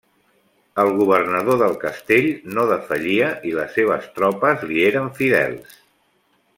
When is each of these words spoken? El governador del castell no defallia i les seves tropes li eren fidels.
El 0.83 0.87
governador 0.99 1.59
del 1.63 1.75
castell 1.83 2.29
no 2.57 2.65
defallia 2.73 3.29
i 3.51 3.55
les 3.61 3.79
seves 3.79 4.11
tropes 4.19 4.65
li 4.73 4.83
eren 4.91 5.15
fidels. 5.21 5.79